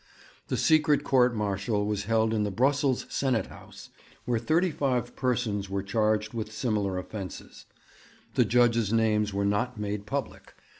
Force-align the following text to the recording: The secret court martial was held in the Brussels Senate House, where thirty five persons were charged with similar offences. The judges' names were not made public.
The 0.47 0.57
secret 0.57 1.03
court 1.03 1.35
martial 1.35 1.85
was 1.85 2.05
held 2.05 2.33
in 2.33 2.41
the 2.41 2.49
Brussels 2.49 3.05
Senate 3.07 3.45
House, 3.45 3.91
where 4.25 4.39
thirty 4.39 4.71
five 4.71 5.15
persons 5.15 5.69
were 5.69 5.83
charged 5.83 6.33
with 6.33 6.51
similar 6.51 6.97
offences. 6.97 7.67
The 8.33 8.43
judges' 8.45 8.91
names 8.91 9.31
were 9.31 9.45
not 9.45 9.79
made 9.79 10.07
public. 10.07 10.55